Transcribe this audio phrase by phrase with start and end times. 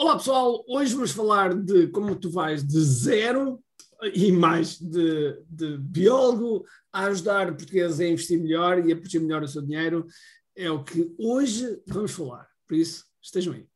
[0.00, 3.58] Olá pessoal, hoje vamos falar de como tu vais de zero
[4.14, 9.42] e mais de, de biólogo a ajudar portugueses a investir melhor e a proteger melhor
[9.42, 10.06] o seu dinheiro.
[10.56, 12.46] É o que hoje vamos falar.
[12.68, 13.66] Por isso, estejam aí.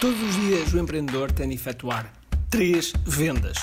[0.00, 2.10] Todos os dias o empreendedor tem de efetuar
[2.48, 3.58] três vendas: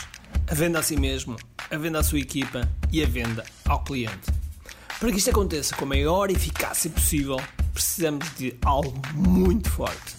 [0.47, 1.37] a venda a si mesmo,
[1.71, 4.31] a venda à sua equipa e a venda ao cliente.
[4.99, 7.37] Para que isto aconteça com a maior eficácia possível,
[7.73, 10.18] precisamos de algo muito forte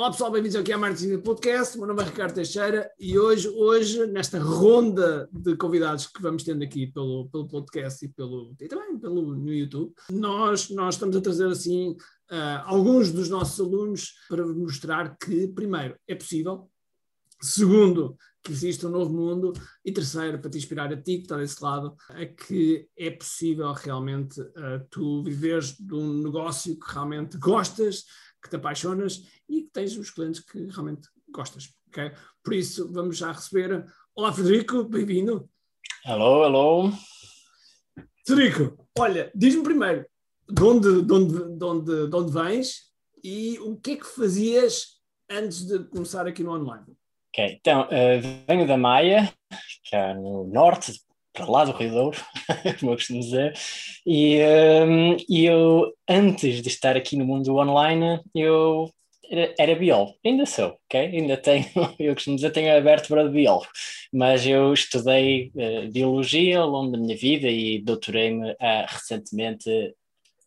[0.00, 1.76] Olá pessoal, bem-vindos aqui à Marketing Podcast.
[1.76, 6.64] Meu nome é Ricardo Teixeira e hoje, hoje, nesta ronda de convidados que vamos tendo
[6.64, 11.20] aqui pelo, pelo podcast e, pelo, e também pelo, no YouTube, nós, nós estamos a
[11.20, 16.70] trazer assim uh, alguns dos nossos alunos para mostrar que, primeiro, é possível,
[17.38, 19.52] segundo, que existe um novo mundo
[19.84, 23.70] e terceiro, para te inspirar a ti que está desse lado, é que é possível
[23.74, 28.04] realmente uh, tu viveres de um negócio que realmente gostas,
[28.42, 31.72] que te apaixonas e que tens os clientes que realmente gostas.
[31.88, 32.12] Okay?
[32.42, 33.86] Por isso, vamos já receber.
[34.14, 35.48] Olá, Frederico, bem-vindo.
[36.04, 36.92] Hello, hello.
[38.26, 40.06] Frederico, olha, diz-me primeiro
[40.48, 42.90] de onde, de, onde, de, onde, de onde vens
[43.22, 46.86] e o que é que fazias antes de começar aqui no online?
[47.28, 49.32] Ok, então, uh, venho da Maia,
[49.84, 51.00] que é no norte
[51.40, 52.18] para lá do Rio Douro,
[52.80, 53.54] como eu costumo dizer,
[54.06, 54.38] e,
[54.86, 58.90] um, eu, antes de estar aqui no mundo online, eu
[59.30, 61.00] era, era biólogo, ainda sou, ok?
[61.00, 61.64] Ainda tenho,
[61.98, 63.68] eu costumo dizer, tenho a vértebra de biólogo,
[64.12, 68.56] mas eu estudei uh, biologia ao longo da minha vida e doutorei-me uh,
[68.88, 69.70] recentemente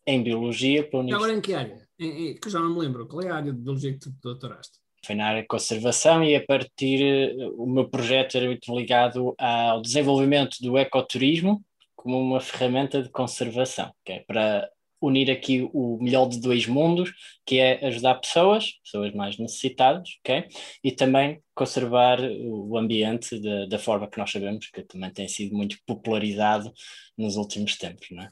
[0.06, 0.84] em biologia.
[0.84, 1.88] Para Agora em que área?
[1.98, 4.14] Em, em, que já não me lembro, qual é a área de biologia que tu
[4.22, 4.83] doutoraste?
[5.04, 9.34] Foi na área de conservação e a partir eh, o meu projeto era muito ligado
[9.38, 11.62] ao desenvolvimento do ecoturismo
[11.94, 14.68] como uma ferramenta de conservação, que é para
[15.00, 17.12] unir aqui o melhor de dois mundos,
[17.44, 20.46] que é ajudar pessoas, pessoas mais necessitadas, ok?
[20.82, 25.54] E também conservar o ambiente de, da forma que nós sabemos, que também tem sido
[25.54, 26.72] muito popularizado
[27.16, 28.28] nos últimos tempos, não é?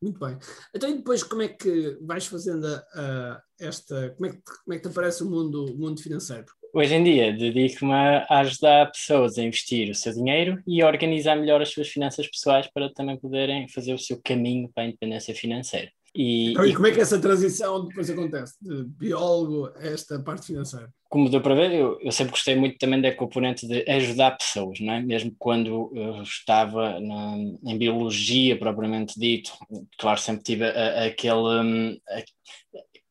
[0.00, 0.38] Muito bem.
[0.74, 4.10] Então, e depois, como é que vais fazendo a, esta.
[4.10, 6.46] Como é, que, como é que te aparece o mundo, o mundo financeiro?
[6.72, 11.34] Hoje em dia, dedico-me a ajudar pessoas a investir o seu dinheiro e a organizar
[11.34, 15.34] melhor as suas finanças pessoais para também poderem fazer o seu caminho para a independência
[15.34, 15.90] financeira.
[16.14, 20.46] E, então, e como é que essa transição depois acontece, de biólogo a esta parte
[20.46, 20.92] financeira?
[21.08, 24.78] Como deu para ver, eu, eu, sempre gostei muito também da componente de ajudar pessoas,
[24.78, 25.00] não é?
[25.00, 29.52] Mesmo quando eu estava na, em biologia propriamente dito,
[29.96, 31.32] claro, sempre tive a, a, aquele.
[31.32, 32.22] Um, a,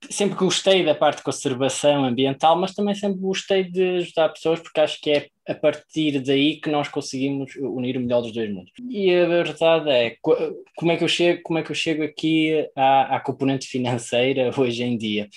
[0.10, 4.80] sempre gostei da parte de conservação ambiental, mas também sempre gostei de ajudar pessoas, porque
[4.80, 8.72] acho que é a partir daí que nós conseguimos unir o melhor dos dois mundos.
[8.90, 12.68] E a verdade é, como é que eu chego, como é que eu chego aqui
[12.76, 15.28] à, à componente financeira hoje em dia?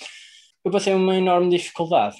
[0.63, 2.17] Eu passei uma enorme dificuldade.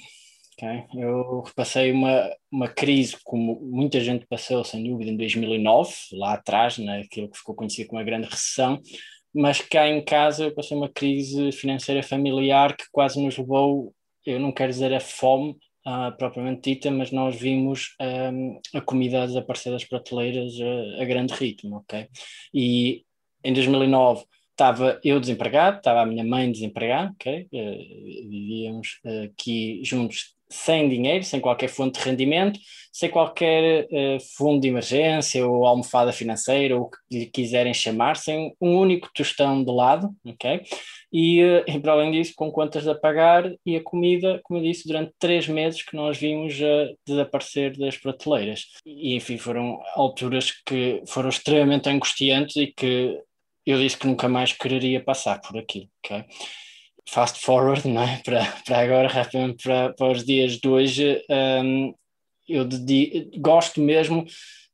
[0.54, 0.84] Okay?
[0.94, 6.78] Eu passei uma, uma crise como muita gente passou, sem dúvida, em 2009, lá atrás,
[6.78, 8.80] naquilo que ficou conhecido como a grande recessão,
[9.34, 13.94] mas cá em casa eu passei uma crise financeira familiar que quase nos levou,
[14.26, 17.96] eu não quero dizer a fome uh, propriamente dita, mas nós vimos
[18.74, 22.08] a comida desaparecer das prateleiras a, a, grande ritmo, ok?
[22.52, 23.04] E
[23.42, 27.48] em 2009 estava eu desempregado, estava a minha mãe desempregada, ok?
[27.52, 32.60] Uh, vivíamos aqui juntos sem dinheiro, sem qualquer fonte de rendimento,
[32.92, 38.16] sem qualquer uh, fundo de emergência ou almofada financeira, ou o que lhe quiserem chamar,
[38.16, 40.62] sem um único tostão de lado, ok?
[41.10, 44.64] E, uh, e para além disso, com contas a pagar e a comida, como eu
[44.64, 48.66] disse, durante três meses que nós vimos uh, desaparecer das prateleiras.
[48.84, 53.18] E, enfim, foram alturas que foram extremamente angustiantes e que
[53.64, 56.24] eu disse que nunca mais quereria passar por aquilo, ok?
[57.08, 58.20] Fast forward, não é?
[58.24, 61.22] Para, para agora, rapidamente para, para os dias de hoje,
[61.64, 61.94] um,
[62.48, 62.68] eu
[63.38, 64.24] gosto mesmo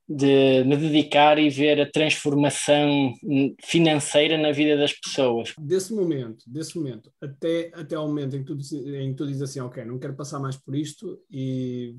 [0.09, 3.13] de me dedicar e ver a transformação
[3.63, 5.53] financeira na vida das pessoas.
[5.59, 9.43] Desse momento, desse momento, até, até ao momento em que, tu, em que tu dizes
[9.43, 11.95] assim, ok, não quero passar mais por isto e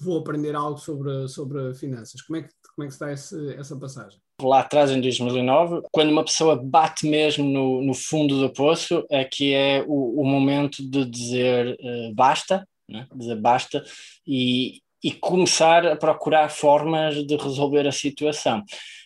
[0.00, 2.22] vou aprender algo sobre, sobre finanças.
[2.22, 4.20] Como é que, como é que está esse, essa passagem?
[4.48, 9.24] Lá atrás, em 2009, quando uma pessoa bate mesmo no, no fundo do poço, é
[9.24, 13.06] que é o, o momento de dizer uh, basta, né?
[13.14, 13.82] dizer basta
[14.26, 18.62] e, e começar a procurar formas de resolver a situação.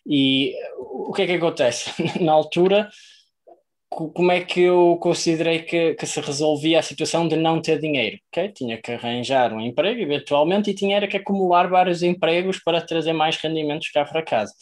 [0.07, 1.91] E o que é que acontece?
[2.21, 2.89] Na altura,
[3.89, 8.19] como é que eu considerei que, que, se resolvia a situação de não ter dinheiro?
[8.29, 8.51] Okay?
[8.51, 13.37] Tinha que arranjar um emprego, eventualmente, e tinha que acumular vários empregos para trazer mais
[13.37, 14.53] rendimentos cá para casa.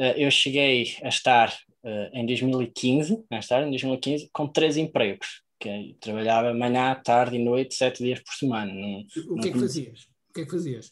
[0.00, 1.54] Uh, eu cheguei a estar
[1.84, 5.42] uh, em 2015, a estar em 2015, com três empregos.
[5.60, 5.94] Okay?
[6.00, 8.72] Trabalhava manhã, tarde e noite, sete dias por semana.
[8.72, 10.00] Não, o que é que fazias?
[10.30, 10.90] O que é que fazias?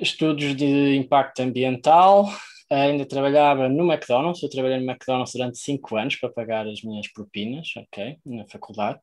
[0.00, 2.28] Estudos de impacto ambiental,
[2.68, 7.06] ainda trabalhava no McDonald's, eu trabalhei no McDonald's durante cinco anos para pagar as minhas
[7.12, 8.98] propinas, ok, na faculdade,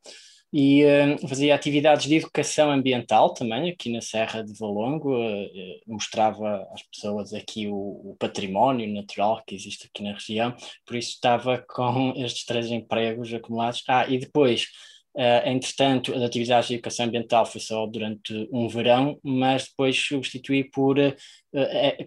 [0.53, 5.49] e uh, fazia atividades de educação ambiental também, aqui na Serra de Valongo, uh,
[5.87, 10.53] mostrava às pessoas aqui o, o, património natural que existe aqui na região,
[10.85, 13.83] por isso estava com estes três empregos acumulados.
[13.87, 14.67] Ah, e depois
[15.13, 20.63] Uh, entretanto, as atividades de educação ambiental foi só durante um verão, mas depois substituí
[20.63, 20.95] por.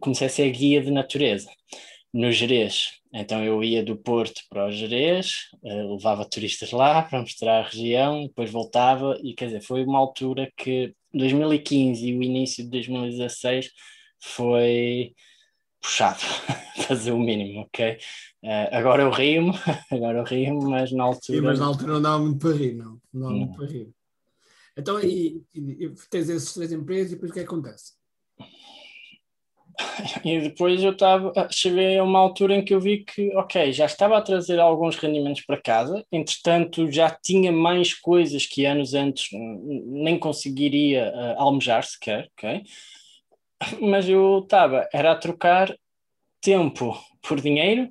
[0.00, 1.50] Comecei a ser guia de natureza
[2.14, 2.92] no Jerez.
[3.16, 7.68] Então eu ia do Porto para o Jerez, uh, levava turistas lá para mostrar a
[7.68, 12.70] região, depois voltava, e quer dizer, foi uma altura que 2015 e o início de
[12.70, 13.70] 2016
[14.20, 15.14] foi
[15.80, 16.18] puxado,
[16.88, 17.98] fazer o mínimo, ok?
[18.42, 19.52] Uh, agora eu rio
[19.92, 21.38] agora eu rio mas na altura.
[21.38, 23.00] Sim, mas na altura não dava muito para rir, não.
[23.12, 23.94] Não dava muito para rir.
[24.76, 27.92] Então, e, e, e, tens esses três empregos e depois o que acontece?
[30.24, 33.86] E depois eu estava, cheguei a uma altura em que eu vi que, ok, já
[33.86, 39.28] estava a trazer alguns rendimentos para casa, entretanto já tinha mais coisas que anos antes
[39.32, 42.62] nem conseguiria uh, almejar sequer, ok?
[43.80, 45.74] mas eu estava, era a trocar
[46.40, 47.90] tempo por dinheiro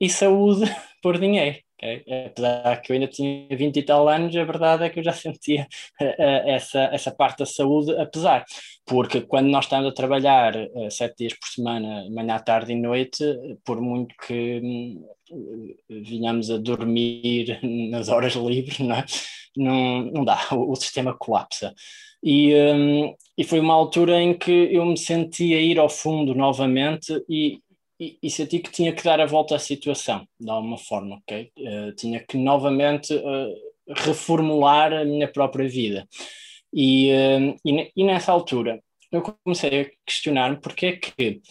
[0.00, 0.64] e saúde
[1.02, 1.58] por dinheiro.
[1.82, 2.04] Okay?
[2.26, 5.12] Apesar que eu ainda tinha 20 e tal anos, a verdade é que eu já
[5.14, 5.66] sentia
[6.00, 6.04] uh,
[6.46, 8.44] essa, essa parte da saúde, apesar,
[8.84, 13.24] porque quando nós estamos a trabalhar uh, sete dias por semana, manhã, tarde e noite,
[13.64, 14.60] por muito que
[15.32, 17.58] um, vinhamos a dormir
[17.90, 19.04] nas horas livres, não, é?
[19.56, 21.74] não, não dá, o, o sistema colapsa.
[22.22, 26.34] E, um, e foi uma altura em que eu me senti a ir ao fundo
[26.34, 27.62] novamente e,
[28.00, 31.52] e, e senti que tinha que dar a volta à situação, de alguma forma, ok?
[31.58, 36.08] Uh, tinha que novamente uh, reformular a minha própria vida.
[36.72, 38.82] E, uh, e, e, nessa altura
[39.12, 41.42] eu comecei a questionar-me porque é que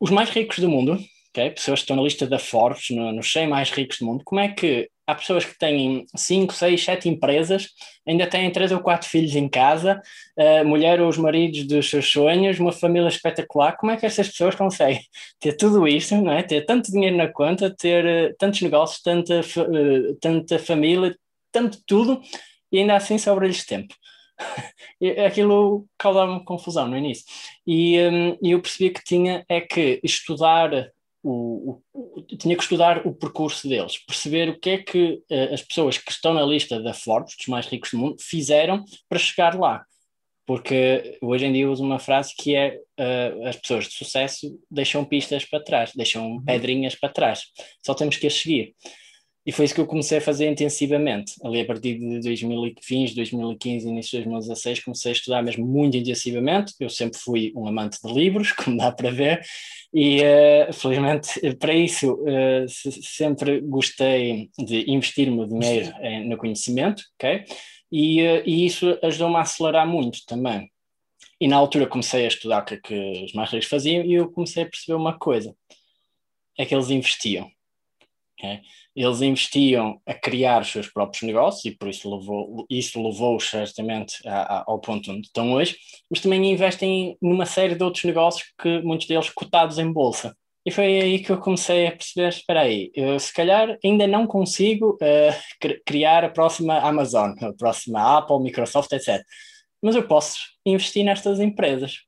[0.00, 0.98] os mais ricos do mundo,
[1.30, 4.22] okay, pessoas que estão na lista da Forbes, no, nos 100 mais ricos do mundo,
[4.24, 7.68] como é que há pessoas que têm 5, 6, 7 empresas,
[8.06, 10.00] ainda têm 3 ou 4 filhos em casa,
[10.64, 13.76] mulher ou os maridos dos seus sonhos, uma família espetacular.
[13.76, 15.00] Como é que essas pessoas conseguem
[15.38, 16.42] ter tudo isto, não é?
[16.42, 21.16] ter tanto dinheiro na conta, ter uh, tantos negócios, tanta, uh, tanta família,
[21.52, 22.20] tanto tudo,
[22.70, 23.94] e ainda assim sobra-lhes tempo?
[25.26, 27.24] Aquilo causava-me confusão no início.
[27.66, 30.90] E um, eu percebi que tinha é que estudar
[31.28, 35.62] o, o, tinha que estudar o percurso deles, perceber o que é que uh, as
[35.62, 39.58] pessoas que estão na lista da Forbes, dos mais ricos do mundo, fizeram para chegar
[39.58, 39.84] lá.
[40.46, 45.04] Porque hoje em dia uso uma frase que é uh, as pessoas de sucesso deixam
[45.04, 46.44] pistas para trás, deixam uhum.
[46.44, 47.46] pedrinhas para trás.
[47.84, 48.74] Só temos que as seguir.
[49.46, 51.34] E foi isso que eu comecei a fazer intensivamente.
[51.44, 56.74] Ali a partir de 2015, 2015, início de 2016, comecei a estudar mesmo muito intensivamente.
[56.80, 59.40] Eu sempre fui um amante de livros, como dá para ver,
[59.94, 62.66] e uh, felizmente para isso uh,
[63.00, 67.44] sempre gostei de investir o meu dinheiro em, no conhecimento, ok?
[67.92, 70.68] E, uh, e isso ajudou-me a acelerar muito também.
[71.40, 74.14] E na altura comecei a estudar o que, é que os mais ricos faziam e
[74.14, 75.54] eu comecei a perceber uma coisa:
[76.58, 77.48] é que eles investiam.
[78.38, 78.60] Okay?
[78.94, 84.16] Eles investiam a criar os seus próprios negócios e por isso levou, isso levou certamente
[84.28, 85.76] a, a, ao ponto onde estão hoje,
[86.10, 90.36] mas também investem numa série de outros negócios que muitos deles cotados em bolsa.
[90.66, 92.90] E foi aí que eu comecei a perceber, espera aí,
[93.20, 99.22] se calhar ainda não consigo uh, criar a próxima Amazon, a próxima Apple, Microsoft, etc.
[99.80, 102.05] Mas eu posso investir nestas empresas.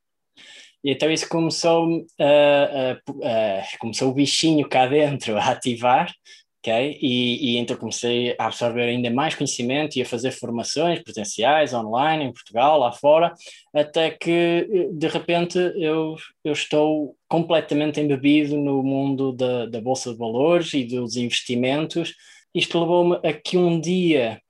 [0.85, 6.13] E então isso começou, uh, uh, uh, começou o bichinho cá dentro a ativar,
[6.61, 6.99] ok?
[7.01, 12.25] E, e, então comecei a absorver ainda mais conhecimento e a fazer formações presenciais, online,
[12.25, 13.33] em Portugal, lá fora,
[13.75, 20.19] até que de repente eu, eu estou completamente embebido no mundo da, da Bolsa de
[20.19, 22.15] Valores e dos investimentos.
[22.55, 24.41] Isto levou-me a que um dia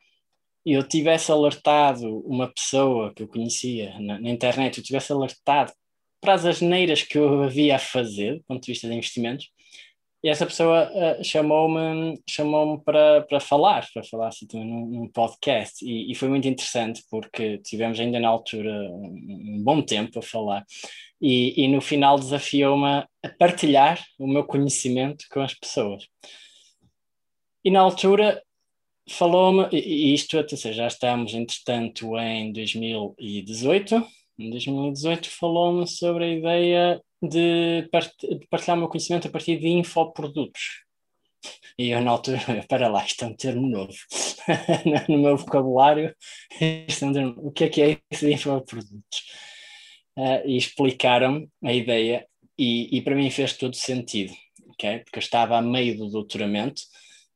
[0.64, 5.72] eu tivesse alertado uma pessoa que eu conhecia na, na internet, eu tivesse alertado
[6.20, 9.50] para as asneiras que eu havia a fazer, do ponto de vista de investimentos,
[10.22, 15.84] e essa pessoa uh, chamou-me chamou para, para falar, para falar assim, num, num podcast,
[15.84, 20.22] e, e, foi muito interessante porque tivemos ainda na altura um, um bom tempo a
[20.22, 20.64] falar,
[21.20, 22.84] e, e no final desafiou-me
[23.22, 26.04] a partilhar o meu conhecimento com as pessoas.
[27.64, 28.42] E na altura
[29.08, 34.04] falou-me, e isto, seja, já estamos entretanto em 2018,
[34.38, 37.88] em 2018 falou-me sobre a ideia de,
[38.48, 40.84] partilhar o meu conhecimento a partir de infoprodutos.
[41.76, 43.92] E eu na altura, para lá, isto é um termo novo.
[45.08, 46.14] no meu vocabulário,
[46.86, 49.24] isto é um termo, o que é que é isso de infoprodutos?
[50.16, 52.26] Uh, e explicaram a ideia
[52.58, 54.32] e, e para mim fez todo sentido,
[54.70, 54.98] okay?
[54.98, 56.82] porque eu estava a meio do doutoramento,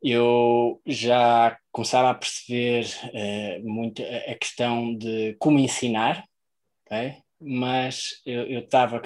[0.02, 6.24] eu já começava a perceber uh, muito a questão de como ensinar,
[6.92, 7.22] okay?
[7.40, 9.02] mas eu estava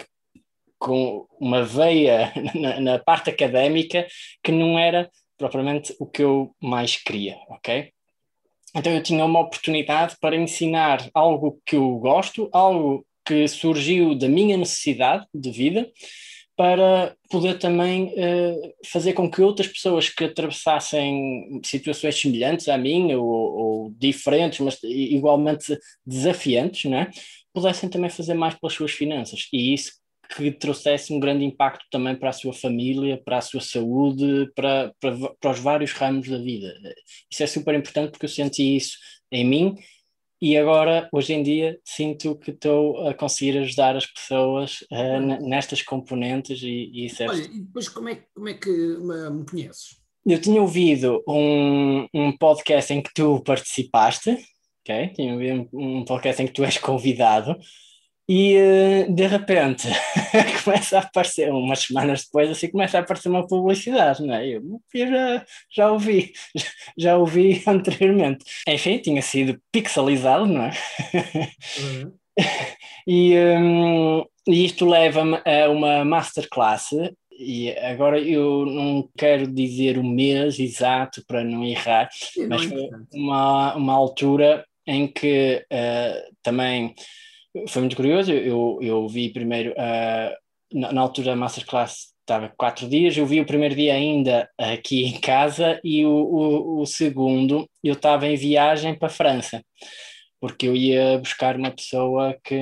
[0.78, 4.06] com uma veia na, na, parte académica
[4.42, 7.90] que não era propriamente o que eu mais queria, ok?
[8.74, 14.28] Então eu tinha uma oportunidade para ensinar algo que eu gosto, algo que surgiu da
[14.28, 15.90] minha necessidade de vida,
[16.56, 23.18] para poder também uh, fazer com que outras pessoas que atravessassem situações semelhantes à minha
[23.18, 27.10] ou, ou diferentes, mas igualmente desafiantes, né,
[27.56, 29.48] pudessem também fazer mais pelas suas finanças.
[29.50, 29.92] E isso
[30.36, 34.92] que trouxesse um grande impacto também para a sua família, para a sua saúde, para,
[35.00, 36.74] para, para os vários ramos da vida.
[37.30, 38.98] Isso é super importante porque eu senti isso
[39.32, 39.76] em mim
[40.40, 45.80] e agora, hoje em dia, sinto que estou a conseguir ajudar as pessoas uh, nestas
[45.80, 47.28] componentes e, e isso é...
[47.28, 49.96] Olha, e depois como é, como é que me conheces?
[50.26, 54.36] Eu tinha ouvido um, um podcast em que tu participaste,
[54.86, 55.08] ok?
[55.08, 57.58] Tinha ouvido um podcast em que tu és convidado
[58.28, 59.86] e uh, de repente
[60.64, 64.48] começa a aparecer, umas semanas depois, assim começa a aparecer uma publicidade, não é?
[64.48, 64.62] Eu,
[64.94, 66.66] eu já, já ouvi, já,
[66.98, 68.44] já, ouvi anteriormente.
[68.66, 70.72] Enfim, tinha sido pixelizado, não é?
[71.78, 72.12] Uhum.
[73.06, 76.90] e, um, e isto leva-me a uma masterclass
[77.38, 82.08] e agora eu não quero dizer o mês exato para não errar,
[82.48, 86.94] mas foi uma, uma altura em que uh, também
[87.68, 88.32] foi muito curioso.
[88.32, 90.34] Eu, eu vi primeiro, uh,
[90.72, 95.04] na, na, altura da Masterclass estava quatro dias, eu vi o primeiro dia ainda aqui
[95.04, 99.62] em casa e o, o, o segundo eu estava em viagem para a França
[100.46, 102.56] porque eu ia buscar uma pessoa que,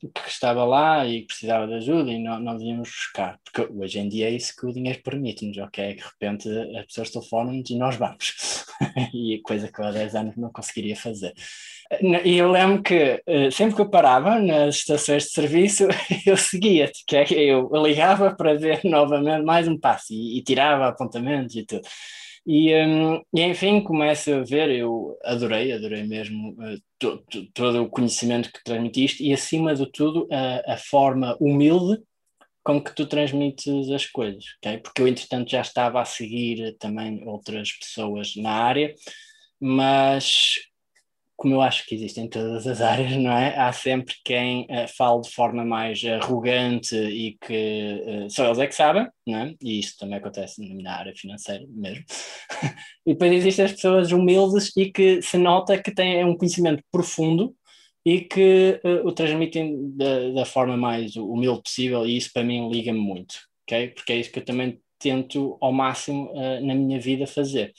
[0.00, 4.08] que estava lá e precisava de ajuda e não, nós íamos buscar, porque hoje em
[4.08, 5.94] dia é isso que o dinheiro permite-nos, ok?
[5.94, 8.64] De repente as pessoas telefonam-nos e nós vamos,
[9.12, 11.34] e coisa que eu há 10 anos não conseguiria fazer.
[12.24, 15.84] E eu lembro que eh, sempre que eu parava nas estações de serviço,
[16.26, 20.86] eu seguia, que é eu ligava para ver novamente mais um passo e, e tirava
[20.86, 21.82] apontamentos e tudo.
[22.46, 27.82] E, um, e, enfim, começo a ver, eu adorei, adorei mesmo uh, to, to, todo
[27.82, 32.02] o conhecimento que transmitiste e, acima de tudo, a, a, forma humilde
[32.64, 34.78] com que tu transmites as coisas, ok?
[34.78, 38.94] Porque eu, entretanto, já estava a seguir também outras pessoas na área,
[39.60, 40.54] mas
[41.38, 43.56] como eu acho que existe em todas as áreas, não é?
[43.56, 48.74] Há sempre quem uh, de forma mais arrogante e que uh, só eles é que
[48.74, 49.54] sabem, não é?
[49.62, 52.04] E isso também acontece na área financeira mesmo.
[53.06, 57.54] e depois existem as pessoas humildes e que se nota que têm um conhecimento profundo
[58.04, 62.68] e que uh, o transmitem da, da, forma mais humilde possível e isso para mim
[62.68, 63.90] liga-me muito, ok?
[63.90, 67.72] Porque é isso que eu também tento ao máximo na minha vida fazer.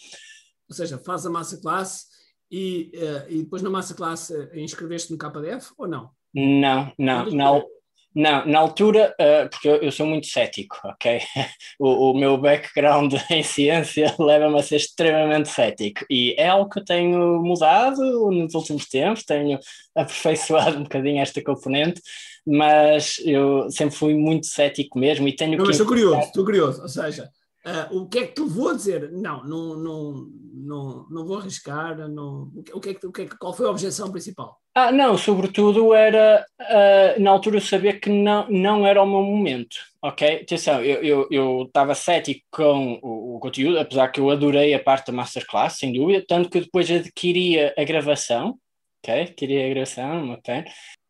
[0.70, 2.09] Ou seja, faz a massa classe
[2.52, 6.10] e, uh, e depois na massa classe uh, inscreveste no KDF ou não?
[6.34, 7.66] Não, não, não.
[8.14, 11.22] Não, na altura, uh, porque eu, sou muito cético, ok?
[11.80, 16.80] O, o meu background em ciência leva-me a ser extremamente cético e é algo que
[16.80, 18.02] eu tenho mudado
[18.32, 19.60] nos últimos tempos, tenho
[19.96, 22.02] aperfeiçoado um bocadinho esta componente,
[22.46, 25.72] mas eu sempre fui muito cético mesmo e tenho não, que.
[25.72, 27.30] Estou curioso, estou curioso, ou seja,
[27.66, 28.34] Uh, o que é que
[28.70, 30.14] a dizer não, não, não,
[30.54, 31.98] não, não vou arriscar?
[32.08, 34.58] Não, o que é que, o que é que, qual foi a objeção principal?
[34.74, 39.76] Ah, não, sobretudo era uh, na altura saber que não, não era o meu momento,
[40.02, 40.44] ok?
[40.44, 41.28] Atenção, eu
[41.66, 45.14] estava eu, eu cético com o, o, conteúdo, apesar que eu adorei a parte da
[45.14, 48.58] Masterclass, sem dúvida, tanto que depois adquiria a gravação,
[49.04, 49.22] ok?
[49.24, 50.64] Adquiria a gravação, ok?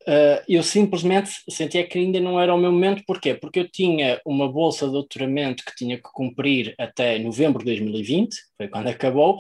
[0.10, 3.36] Uh, eu simplesmente sentia que ainda não era o meu momento, porquê?
[3.36, 8.36] Porque eu tinha uma bolsa de doutoramento que tinha que cumprir até novembro de 2020,
[8.58, 9.38] foi quando acabou,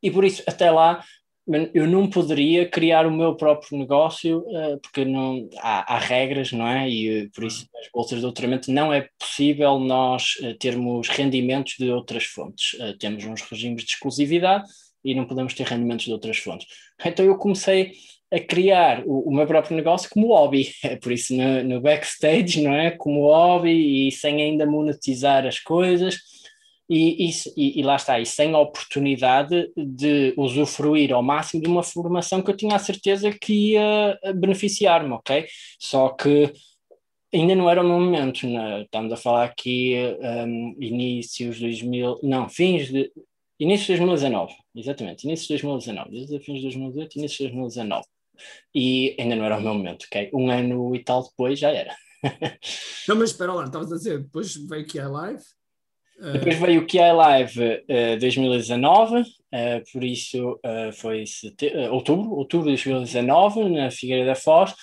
[0.00, 1.02] e por isso até lá
[1.74, 6.68] eu não poderia criar o meu próprio negócio uh, porque não, há, há, regras, não
[6.68, 6.88] é?
[6.88, 11.90] E por isso as bolsas de doutoramento não é possível nós uh, termos rendimentos de
[11.90, 12.78] outras fontes.
[13.00, 14.68] Temos uns regimes de exclusividade
[15.04, 16.68] e não podemos ter rendimentos de outras fontes.
[17.04, 17.92] Então eu comecei
[18.32, 22.62] a criar o, o meu próprio negócio como hobby, é por isso no, no backstage,
[22.62, 22.90] não é?
[22.90, 26.18] Como hobby e sem ainda monetizar as coisas
[26.88, 31.82] e, e, e, lá está, e sem a oportunidade de usufruir ao máximo de uma
[31.82, 35.46] formação que eu tinha a certeza que ia beneficiar-me, ok?
[35.80, 36.52] Só que
[37.34, 38.82] ainda não era o meu momento, né?
[38.82, 39.94] estamos a falar aqui
[40.46, 43.10] um, inícios de 2000, não, fins de,
[43.58, 48.06] início de 2019, exatamente, início de 2019, desde fins de 2018, início de 2019,
[48.74, 50.30] e ainda não era o meu momento, ok?
[50.32, 51.94] Um ano e tal depois já era.
[53.08, 55.42] não, mas espera lá, estavas a dizer, depois veio aqui a live
[56.32, 59.24] depois veio o QI Live uh, 2019, uh,
[59.92, 64.74] por isso uh, foi uh, outubro, outubro de 2019, na Figueira da Foz,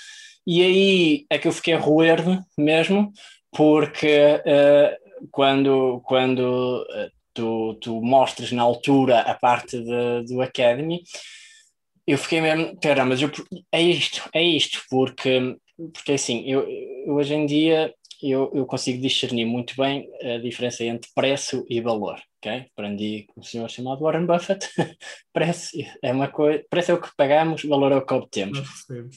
[0.45, 3.11] e aí é que eu fiquei a roer-me mesmo,
[3.51, 6.85] porque uh, quando, quando
[7.33, 11.01] tu, tu mostras na altura a parte de, do Academy,
[12.05, 13.31] eu fiquei mesmo, pera, mas eu,
[13.71, 15.57] é isto, é isto, porque,
[15.93, 17.93] porque assim, eu, eu hoje em dia
[18.31, 22.19] eu, eu consigo discernir muito bem a diferença entre preço e valor.
[22.43, 22.65] Okay?
[22.75, 24.67] Aprendi com um senhor chamado Warren Buffett.
[25.31, 28.59] preço é uma coisa, preço é o que pagamos, valor é o que obtemos.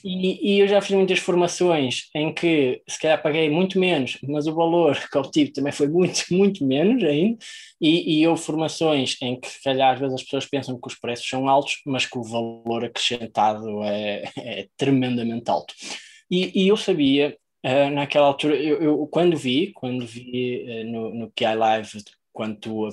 [0.04, 4.46] E, e, eu já fiz muitas formações em que se calhar paguei muito menos, mas
[4.46, 7.38] o valor que obtive também foi muito, muito menos ainda.
[7.80, 10.94] E, e houve formações em que se calhar às vezes as pessoas pensam que os
[10.94, 15.74] preços são altos, mas que o valor acrescentado é, é tremendamente alto.
[16.30, 17.36] E, e eu sabia
[17.66, 22.60] Uh, naquela altura, eu, eu, quando vi, quando vi uh, no, no QI Live, quando
[22.60, 22.88] tu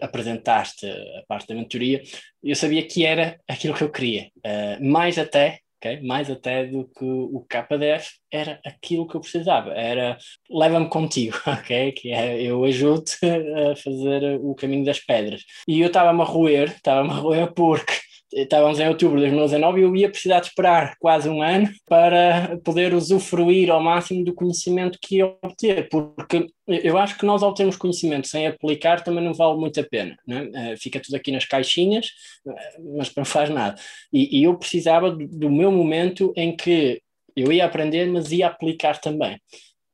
[0.00, 2.02] apresentaste a parte da mentoria,
[2.42, 4.30] eu sabia que era aquilo que eu queria.
[4.38, 6.00] Uh, mais até, okay?
[6.00, 9.72] mais até do que o KDF, era aquilo que eu precisava.
[9.74, 10.16] Era
[10.48, 11.92] leva-me contigo, ok?
[11.92, 15.42] Que é, eu ajudo-te a fazer o caminho das pedras.
[15.68, 17.92] E eu estava-me a roer, estava-me a roer porque
[18.32, 22.58] estávamos em outubro de 2019 e eu ia precisar de esperar quase um ano para
[22.64, 27.54] poder usufruir ao máximo do conhecimento que ia obter, porque eu acho que nós ao
[27.54, 30.16] termos conhecimento sem aplicar também não vale muito a pena,
[30.54, 30.76] é?
[30.76, 32.08] fica tudo aqui nas caixinhas,
[32.46, 33.80] eh, mas não faz nada.
[34.12, 37.00] E, e eu precisava do, do meu momento em que
[37.36, 39.38] eu ia aprender, mas ia aplicar também.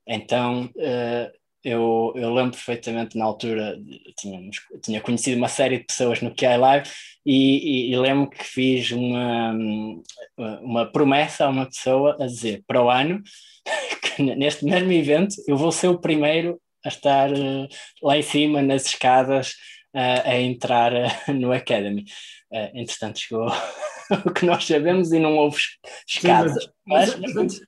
[0.06, 3.78] Então, uh, eu, eu lembro perfeitamente na altura,
[4.18, 6.88] tínhamos, tinha conhecido uma série de pessoas no QI Live
[7.24, 9.54] e, e, e, lembro que fiz uma,
[10.36, 13.22] uma promessa a uma pessoa a dizer para o ano
[14.16, 17.68] que neste mesmo evento eu vou ser o primeiro a estar uh,
[18.02, 19.52] lá em cima nas escadas
[19.94, 22.04] uh, a entrar uh, no Academy.
[22.52, 23.46] Entretanto, chegou
[24.26, 25.58] o que nós sabemos e não houve
[26.06, 26.68] escadas.
[26.86, 27.60] Mas, mas, mas, antes,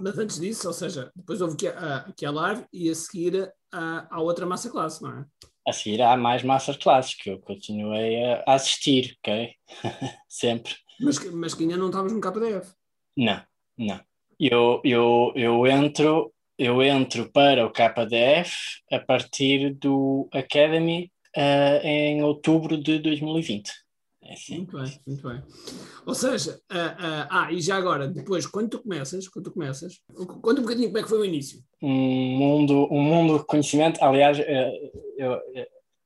[0.00, 3.52] mas, antes, disso, ou seja, depois houve que a, que a live e a seguir
[3.72, 5.24] a, a outra massa classe, não é?
[5.66, 6.42] A seguir há mais
[6.78, 9.52] classes que eu continuei a, a assistir, ok?
[10.28, 10.74] Sempre.
[11.00, 12.72] Mas, mas que ainda não estavas no KDF?
[13.16, 13.42] Não,
[13.76, 14.00] não.
[14.38, 22.22] Eu, eu, eu entro eu entro para o KDF a partir do Academy uh, em
[22.22, 23.72] outubro de 2020.
[24.30, 24.58] É assim.
[24.58, 25.42] Muito bem, muito bem.
[26.06, 30.00] Ou seja, uh, uh, ah, e já agora, depois, quando tu começas, quando tu começas,
[30.40, 31.58] conta um bocadinho como é que foi o início.
[31.82, 34.46] Um mundo, um mundo de conhecimento, aliás, eu,
[35.18, 35.40] eu,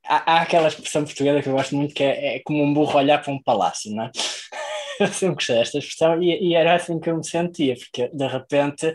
[0.07, 2.97] há, há, aquela expressão portuguesa que eu gosto muito que é, é como um burro
[2.97, 4.11] olhar para um palácio, não é?
[4.97, 8.27] Eu sempre gostei desta expressão e, e era assim que eu me sentia, porque de
[8.27, 8.93] repente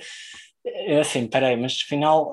[0.64, 2.32] eu assim, peraí, mas afinal,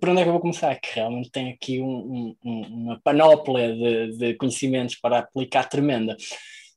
[0.00, 0.74] por onde é que eu vou começar?
[0.76, 6.16] Que realmente tem aqui um, um, uma panóplia de, de, conhecimentos para aplicar tremenda.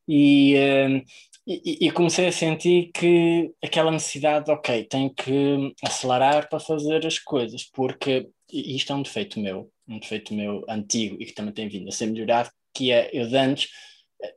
[0.08, 1.04] E, uh,
[1.46, 7.20] e, e, comecei a sentir que aquela necessidade, ok, tenho que acelerar para fazer as
[7.20, 11.68] coisas, porque isto é um defeito meu, um defeito meu antigo e que também tem
[11.68, 13.70] vindo a ser melhorado, que é eu de antes,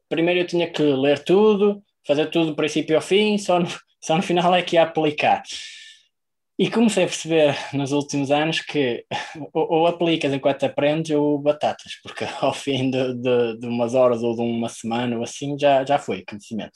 [0.08, 3.68] primeiro eu tinha que ler tudo, fazer tudo do princípio ao fim, só no,
[4.02, 5.42] só no final é que ia aplicar.
[6.62, 9.04] E comecei a perceber nos últimos anos que
[9.52, 14.22] ou, ou aplicas enquanto aprendes ou batatas, porque ao fim de, de, de, umas horas
[14.22, 16.70] ou de uma semana ou assim já, já foi conhecimento.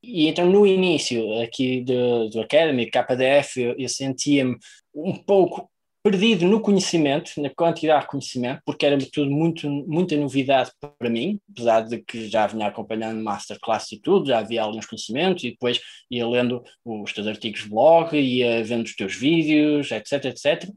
[0.00, 4.56] E então no início aqui do, do Academy, KDF, eu, eu sentia-me
[4.94, 5.68] um pouco
[6.02, 11.40] perdido no conhecimento, na quantidade de conhecimento, porque era tudo muito, muita novidade para mim,
[11.50, 15.80] apesar de que já vinha acompanhando masterclass e tudo, já havia alguns conhecimentos e depois
[16.10, 20.68] ia lendo os teus artigos de blog, ia vendo os teus vídeos, etc, etc.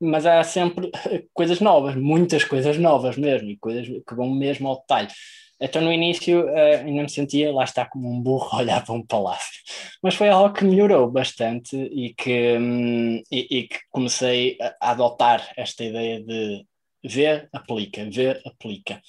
[0.00, 0.90] mas há sempre
[1.32, 5.08] coisas novas, muitas coisas novas mesmo, e coisas que vão mesmo ao detalhe.
[5.64, 8.94] Então no início uh, ainda me sentia, lá está, como um burro a olhar para
[8.94, 9.62] um palácio.
[10.02, 15.50] Mas foi algo que melhorou bastante e que, um, e, e, que comecei a adotar
[15.56, 16.66] esta ideia de
[17.02, 19.00] ver, aplica, ver, aplica.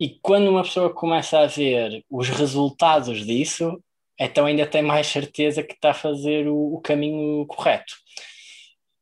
[0.00, 3.80] E quando uma pessoa começa a ver os resultados disso,
[4.18, 7.94] então ainda tem mais certeza que está a fazer o, o caminho correto.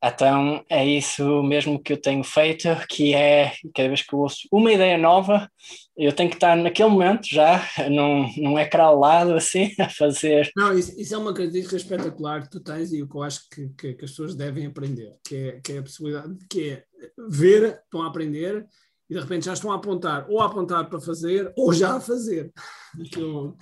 [0.02, 4.48] Então é isso mesmo que eu tenho feito, que é cada vez que eu ouço
[4.50, 5.50] uma ideia nova,
[6.00, 10.50] eu tenho que estar naquele momento já, num, num ecrã ao lado, assim, a fazer.
[10.56, 13.48] Não, isso, isso é uma característica espetacular que tu tens e o que eu acho
[13.50, 16.84] que, que, que, as pessoas devem aprender, que é, que é a possibilidade, que é
[17.28, 18.66] ver, estão a aprender
[19.08, 22.00] e de repente já estão a apontar, ou a apontar para fazer, ou já a
[22.00, 22.52] fazer.
[23.12, 23.56] Que eu,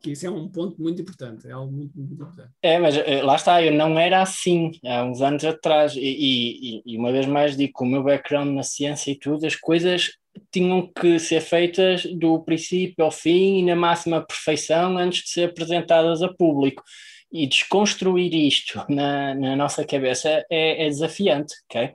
[0.00, 2.50] que isso é um ponto muito importante, é algo muito, muito importante.
[2.60, 6.82] É, mas eh, lá está, eu não era assim há uns anos atrás, e, e,
[6.84, 10.10] e uma vez mais digo, com o meu background na ciência e tudo, as coisas
[10.50, 15.50] tinham que ser feitas do princípio ao fim e na máxima perfeição antes de ser
[15.50, 16.82] apresentadas a público.
[17.32, 21.92] E desconstruir isto na, na nossa cabeça é, é desafiante, ok?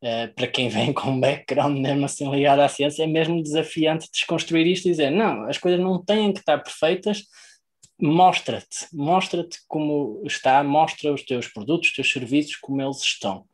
[0.00, 4.08] Uh, para quem vem com um background mesmo assim ligado à ciência, é mesmo desafiante
[4.12, 7.24] desconstruir isto e dizer: não, as coisas não têm que estar perfeitas,
[8.00, 13.44] mostra-te, mostra-te como está, mostra os teus produtos, os teus serviços, como eles estão.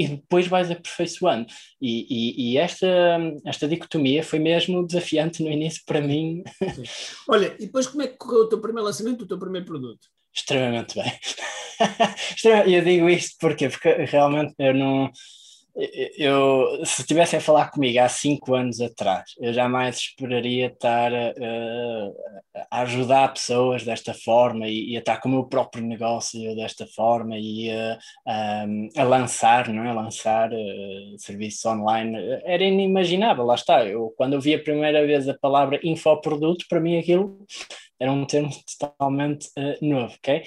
[0.00, 1.46] E depois vais aperfeiçoando.
[1.78, 2.86] E, e, e esta,
[3.44, 6.42] esta dicotomia foi mesmo desafiante no início para mim.
[7.28, 10.08] Olha, e depois como é que correu o teu primeiro lançamento, o teu primeiro produto?
[10.34, 11.12] Extremamente bem.
[12.72, 15.10] eu digo isto porque, porque realmente eu não
[16.16, 22.14] eu, se estivessem a falar comigo há cinco anos atrás, eu jamais esperaria estar uh,
[22.70, 26.86] a ajudar pessoas desta forma e, e, a estar com o meu próprio negócio desta
[26.86, 27.98] forma e uh,
[28.66, 29.90] um, a lançar, não é?
[29.90, 32.16] A lançar uh, serviços online.
[32.44, 33.84] Era inimaginável, lá está.
[33.84, 37.44] Eu, quando eu vi a primeira vez a palavra infoproduto, para mim aquilo
[37.98, 39.48] era um termo totalmente
[39.82, 40.42] novo, ok?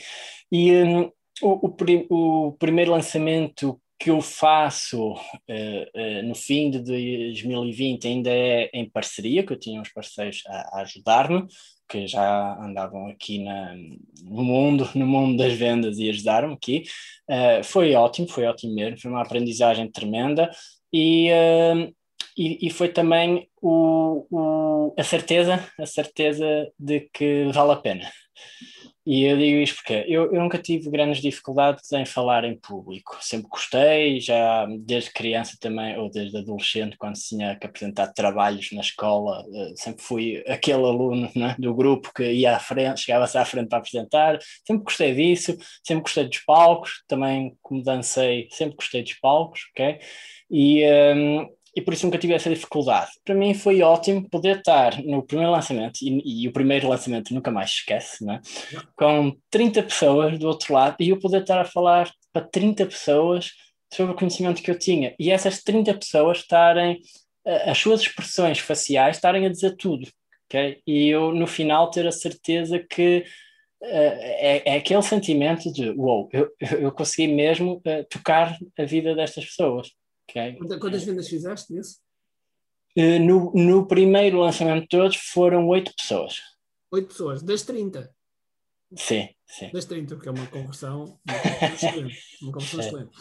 [0.52, 6.80] E um, o, o, o primeiro lançamento que eu faço uh, uh, no fim de
[6.80, 11.46] 2020 ainda é em parceria, que eu tinha uns parceiros a, a ajudar-me,
[11.88, 13.74] que já andavam aqui na,
[14.24, 16.84] no mundo, no mundo das vendas e ajudaram-me aqui.
[17.30, 20.52] Uh, foi ótimo, foi ótimo mesmo, foi uma aprendizagem tremenda
[20.92, 21.30] e,
[22.38, 26.46] e, e, foi também o, o, a certeza, a certeza
[26.78, 28.12] de que vale a pena.
[29.06, 33.18] E eu digo isto porque eu, eu nunca tive grandes dificuldades em falar em público.
[33.20, 38.80] Sempre gostei, já desde criança também, ou desde adolescente, quando tinha que apresentar trabalhos na
[38.80, 43.44] escola, eh, sempre fui aquele aluno né, do grupo que ia à frente, chegava-se à
[43.44, 44.40] frente para apresentar.
[44.66, 50.00] Sempre gostei disso, sempre gostei dos palcos, também como dancei, sempre gostei dos palcos, ok?
[50.50, 53.12] E, um, e por isso nunca tive essa dificuldade.
[53.26, 57.52] Para mim foi ótimo poder estar no primeiro lançamento, e, e o primeiro lançamento nunca
[57.52, 58.40] mais esquece, né?
[58.96, 63.52] com 30 pessoas do outro lado, e eu poder estar a falar para 30 pessoas
[63.92, 67.00] sobre o conhecimento que eu tinha, e essas 30 pessoas estarem,
[67.66, 70.08] as suas expressões faciais estarem a dizer tudo,
[70.46, 70.80] ok?
[70.86, 73.26] E eu no final ter a certeza que
[73.82, 78.86] uh, é, é, aquele sentimento de uou, wow, eu, eu consegui mesmo uh, tocar a
[78.86, 79.92] vida destas pessoas.
[80.30, 80.58] Okay.
[80.80, 82.00] Quantas vendas fizeste nisso?
[82.98, 86.42] Uh, no, no primeiro lançamento de todos foram oito pessoas.
[86.92, 88.14] Oito pessoas, das 30?
[88.96, 89.72] Sim, sim.
[89.72, 92.20] Das 30, porque é uma conversão, uma conversão excelente.
[92.42, 93.18] Uma conversão excelente.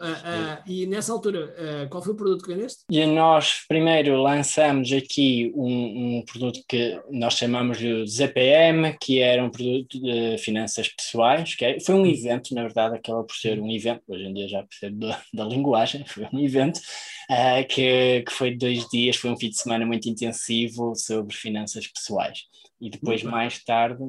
[0.00, 2.82] Uh, uh, e nessa altura, uh, qual foi o produto que vendeste?
[2.90, 9.42] E nós primeiro lançamos aqui um, um, produto que nós chamamos de ZPM, que era
[9.42, 11.54] um produto de finanças pessoais.
[11.54, 14.62] Que foi um evento, na verdade, acaba por ser um evento, hoje em dia já
[14.64, 16.80] percebo da, da linguagem, foi um evento
[17.68, 22.40] que, que foi dois dias, foi um fim de semana muito intensivo sobre finanças pessoais.
[22.80, 24.02] E depois, mais tarde,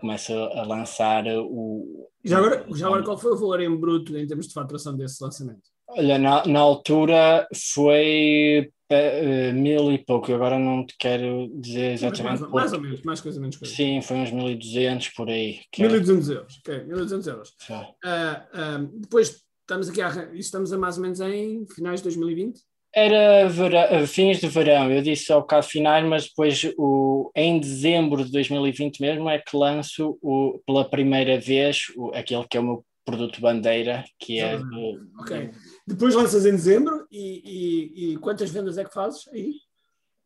[0.00, 4.26] começa a lançar o, já agora, já agora, qual foi o valor em bruto em
[4.26, 5.62] termos de faturação desse lançamento?
[5.88, 12.40] Olha, na, na altura foi uh, mil e pouco, agora não te quero dizer exatamente.
[12.42, 13.74] Mais, mais, ou menos, mais coisa, menos coisa.
[13.74, 15.60] Sim, foi uns 1200 por aí.
[15.76, 16.34] 1200 é...
[16.34, 17.48] euros, ok, 1200 euros.
[17.68, 22.60] Uh, uh, depois estamos aqui, a, estamos a mais ou menos em finais de 2020?
[22.94, 28.22] Era verão, fins de verão, eu disse ao caso finais, mas depois o, em dezembro
[28.22, 32.64] de 2020 mesmo é que lanço o, pela primeira vez o, aquele que é o
[32.64, 34.58] meu produto bandeira, que é.
[34.58, 35.50] Do, ok.
[35.86, 39.54] Depois lanças em dezembro e, e, e, quantas vendas é que fazes aí?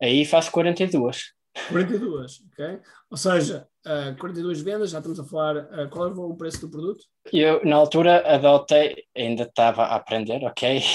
[0.02, 1.36] Aí faço 42.
[1.68, 2.80] 42, ok?
[3.08, 6.70] Ou seja, uh, 42 vendas, já estamos a falar, uh, qual é o preço do
[6.70, 7.04] produto?
[7.32, 10.80] Eu, na altura, adotei, ainda estava a aprender, ok?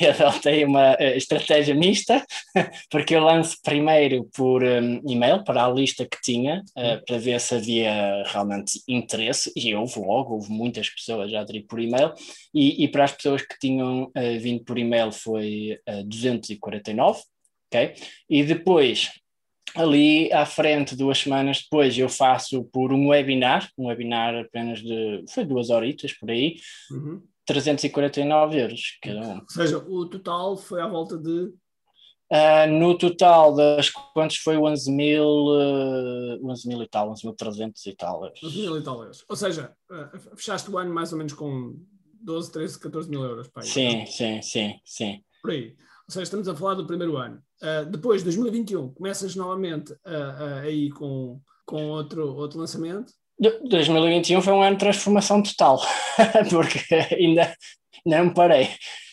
[0.00, 2.24] E adotei uma uh, estratégia mista,
[2.90, 7.40] porque eu lanço primeiro por um, e-mail para a lista que tinha, uh, para ver
[7.40, 12.12] se havia realmente interesse, e houve logo, houve muitas pessoas já aderir por e-mail,
[12.54, 17.20] e, e, para as pessoas que tinham vindo por e-mail foi 249,
[17.70, 17.94] ok?
[18.28, 19.10] E depois
[19.74, 25.24] ali à frente, duas semanas depois, eu faço por um webinar, um webinar apenas de,
[25.32, 26.56] foi duas horitas por aí,
[26.90, 27.22] uhum.
[27.46, 29.38] 349 euros cada um.
[29.38, 31.52] Ou seja, o total foi à volta de...
[32.30, 37.34] Uh, no total das quantos foi 11 mil, uh, 11 mil e tal, 11 mil
[37.34, 38.30] 300 e tal.
[38.44, 39.24] 11 mil e tal euros.
[39.26, 41.74] Ou seja, uh, fechaste o ano mais ou menos com
[42.20, 43.48] 12, 13, 14 mil euros.
[43.48, 45.24] Pai, sim, sim, sim, sim.
[45.40, 45.74] Por aí.
[46.06, 47.42] Ou seja, estamos a falar do primeiro ano.
[47.62, 49.94] Uh, depois, 2021, começas novamente
[50.62, 53.12] aí com, com outro, outro lançamento?
[53.38, 55.80] 2021 foi um ano de transformação total,
[56.50, 57.54] porque ainda
[58.04, 58.68] não me parei.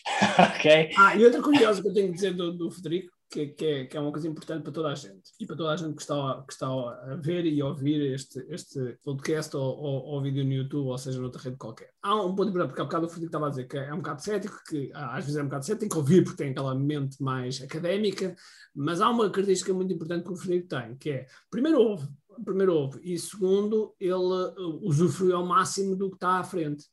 [0.38, 0.90] ok?
[0.96, 3.84] Ah, e outra curiosa que eu tenho que dizer do, do Federico que, que, é,
[3.84, 6.00] que, é, uma coisa importante para toda a gente e para toda a gente que
[6.00, 10.52] está, que está a ver e ouvir este, este podcast ou, ou, ou vídeo no
[10.52, 11.90] YouTube, ou seja, noutra rede qualquer.
[12.02, 13.98] Há um ponto importante, porque há bocado o Frederico estava a dizer que é um
[13.98, 16.74] bocado cético, que às vezes é um bocado cético, tem que ouvir porque tem aquela
[16.74, 18.34] mente mais académica,
[18.74, 22.08] mas há uma característica muito importante que o Frederico tem, que é, primeiro ouve,
[22.42, 26.84] primeiro ouve, e segundo, ele uh, usufrui ao máximo do que está à frente.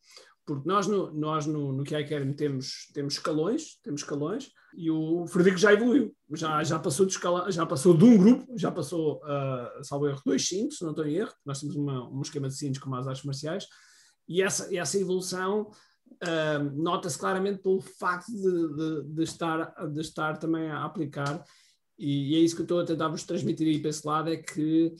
[0.45, 5.25] Porque nós no, nós no, no que Academy temos, temos escalões, temos escalões, e o
[5.27, 9.21] Frederico já evoluiu, já, já, passou, de escala, já passou de um grupo, já passou,
[9.23, 12.49] uh, salvo erro, dois cintos, se não estou em erro, nós temos uma, um esquema
[12.49, 13.67] de cintos com as artes marciais,
[14.27, 15.69] e essa, essa evolução
[16.11, 21.41] uh, nota-se claramente pelo facto de, de, de, estar, de estar também a aplicar,
[21.97, 24.29] e, e, é isso que eu estou a tentar vos transmitir aí para esse lado,
[24.29, 24.93] é que,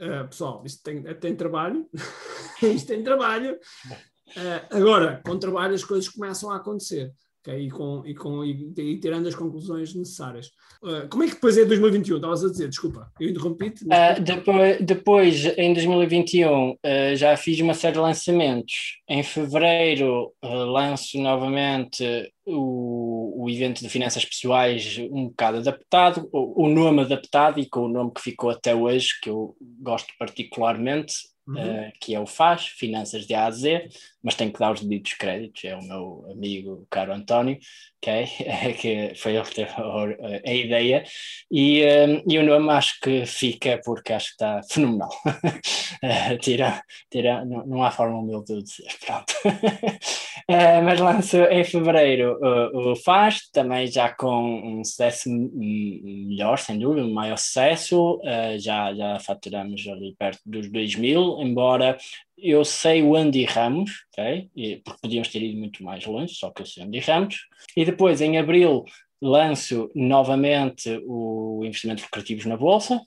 [0.00, 1.86] uh, pessoal, isto tem, tem trabalho,
[2.62, 3.58] isto tem trabalho,
[4.70, 7.12] agora, com trabalho as coisas começam a acontecer.
[7.46, 7.66] Okay?
[7.66, 10.48] E, com, e, com, e, e tirando as conclusões necessárias.
[10.82, 12.16] Uh, como é que depois é 2021?
[12.16, 13.84] Estavas a dizer, desculpa, eu interrompi-te.
[13.84, 16.76] Uh, depois, depois, em 2021, uh,
[17.14, 18.98] já fiz uma série de lançamentos.
[19.08, 22.04] Em fevereiro, lanço novamente
[22.44, 27.82] o, o evento de finanças pessoais um bocado adaptado, o, o nome adaptado e com
[27.82, 31.14] o nome que ficou até hoje, que eu gosto particularmente,
[31.46, 31.54] uhum.
[31.54, 33.88] uh, que é o FAS, Finanças de A a Z,
[34.26, 37.56] mas tenho que dar os devidos créditos, é o meu amigo caro António,
[37.98, 38.26] okay?
[38.80, 41.04] que foi ele que teve a, ideia,
[41.48, 45.10] e, um, e o nome acho que fica porque acho que está fenomenal.
[45.24, 49.32] uh, tira, tira, não, não há forma humilde de dizer, pronto.
[49.46, 56.80] uh, mas lanço em fevereiro o, o FAS, também já com um sucesso melhor, sem
[56.80, 58.20] dúvida, um maior sucesso,
[58.58, 61.96] já, já faturamos ali perto dos 2 mil, embora
[62.36, 64.50] eu sei o Andy Ramos, okay?
[64.84, 67.36] porque podíamos ter ido muito mais longe, só que eu sei o Andy Ramos.
[67.76, 68.84] E depois, em abril,
[69.20, 73.00] lanço novamente o investimento lucrativos na Bolsa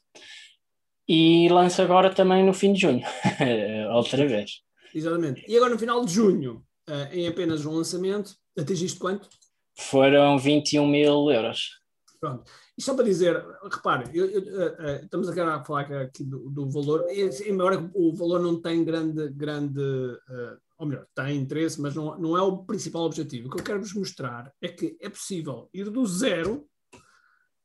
[1.07, 3.03] e lanço agora também no fim de junho,
[3.93, 4.61] outra vez.
[4.93, 5.43] Exatamente.
[5.47, 9.29] E agora no final de junho, eh, em apenas um lançamento, atingiste quanto?
[9.75, 11.79] Foram 21 mil euros.
[12.19, 12.51] Pronto.
[12.79, 17.05] E só para dizer, repare, eu, eu, uh, estamos a falar aqui do, do, valor,
[17.45, 22.37] embora o valor não tenha grande, grande uh, ou melhor, tem interesse, mas não, não
[22.37, 23.49] é o principal objetivo.
[23.49, 26.65] O que eu quero vos mostrar é que é possível ir do zero,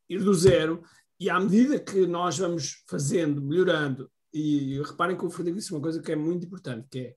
[0.08, 0.82] ir do zero,
[1.20, 5.80] e à medida que nós vamos fazendo, melhorando, e reparem que o Frederico disse uma
[5.80, 7.14] coisa que é muito importante, que é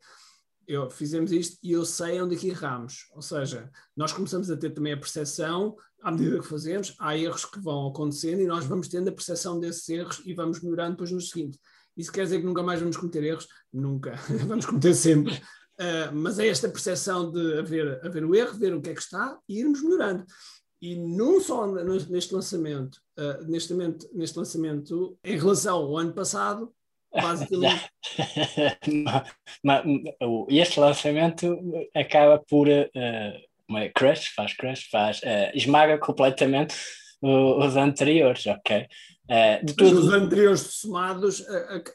[0.68, 3.08] eu, fizemos isto e eu sei onde é que erramos.
[3.16, 7.46] Ou seja, nós começamos a ter também a percepção, à medida que fazemos, há erros
[7.46, 11.12] que vão acontecendo e nós vamos tendo a percepção desses erros e vamos melhorando depois
[11.12, 11.58] no seguinte.
[11.96, 13.48] Isso quer dizer que nunca mais vamos cometer erros?
[13.74, 14.16] Nunca.
[14.46, 15.34] vamos cometer sempre.
[15.80, 19.02] Uh, mas é esta percepção de haver, haver o erro, ver o que é que
[19.02, 20.26] está e irmos melhorando.
[20.80, 23.74] E não só neste lançamento, uh, neste,
[24.14, 26.72] neste lançamento, em relação ao ano passado,
[27.22, 27.90] basicamente.
[30.50, 31.60] este lançamento
[31.96, 36.76] acaba por uh, crash, faz crash, faz, uh, esmaga completamente
[37.22, 38.86] os anteriores, ok?
[39.30, 40.06] Uh, de todos...
[40.06, 41.44] Os anteriores somados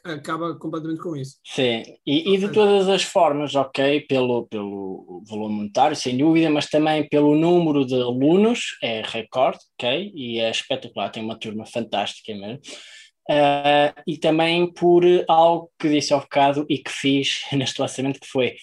[0.03, 1.37] acaba completamente com isso.
[1.43, 6.67] Sim, e, e, de todas as formas, ok, pelo, pelo valor monetário, sem dúvida, mas
[6.67, 10.11] também pelo número de alunos, é recorde, ok?
[10.13, 12.59] E é espetacular, tem uma turma fantástica mesmo.
[13.29, 18.27] Uh, e também por algo que disse ao bocado e que fiz neste lançamento, que
[18.27, 18.55] foi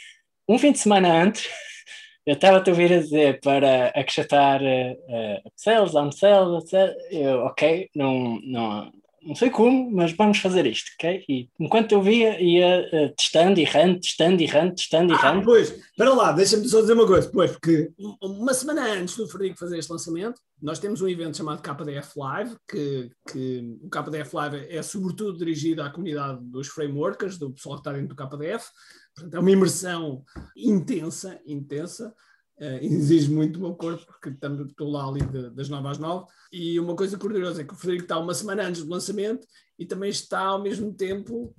[0.48, 1.48] um fim de semana antes,
[2.26, 6.70] eu estava-te a ouvir a dizer para acrescentar uh, upsells, downsells,
[7.10, 8.92] eu, ok, não, não,
[9.22, 11.24] não sei como, mas vamos fazer isto, ok?
[11.28, 15.40] E enquanto eu via, ia uh, testando, errando, testando, errando, testando, errando.
[15.40, 19.28] Ah, pois, espera lá, deixa-me só dizer uma coisa, pois, porque uma semana antes do
[19.28, 24.34] Frederico fazer este lançamento, nós temos um evento chamado KDF Live, que, que o KDF
[24.34, 28.66] Live é sobretudo dirigido à comunidade dos frameworkers, do pessoal que está dentro do KDF,
[29.14, 30.22] portanto é uma imersão
[30.56, 32.14] intensa, intensa,
[32.60, 36.26] Uh, exige muito do meu corpo, porque estou lá ali de, das 9 às 9.
[36.52, 39.46] E uma coisa curiosa é que o Frederico está uma semana antes do lançamento
[39.78, 41.54] e também está ao mesmo tempo,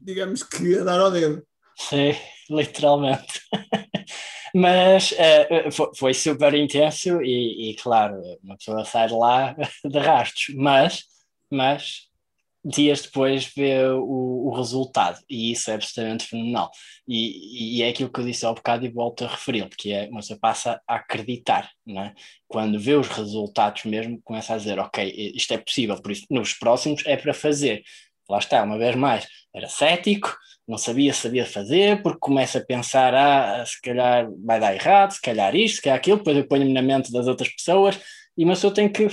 [0.00, 1.46] digamos que, a dar ao dedo.
[1.76, 2.14] Sim,
[2.50, 3.40] literalmente.
[4.54, 10.54] Mas uh, foi, super intenso e, e, claro, uma pessoa sai de lá de rastros,
[10.56, 11.04] mas,
[11.50, 12.11] mas
[12.64, 16.70] dias depois vê o, o resultado e isso é absolutamente fenomenal
[17.08, 20.08] e, e, é aquilo que eu disse ao bocado e volto a referir porque é,
[20.10, 22.14] você passa a acreditar não é?
[22.46, 26.54] quando vê os resultados mesmo começa a dizer ok, isto é possível por isso nos
[26.54, 27.82] próximos é para fazer
[28.30, 30.32] lá está, uma vez mais, era cético
[30.66, 35.20] não sabia sabia fazer, porque começa a pensar, ah, se calhar vai dar errado, se
[35.20, 38.00] calhar isto, se calhar aquilo, depois eu ponho-me na mente das outras pessoas,
[38.36, 39.08] e uma pessoa tem que